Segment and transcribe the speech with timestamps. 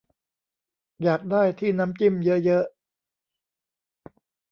[1.03, 2.65] อยากได้ที่น้ำจิ้มเยอะเยอะ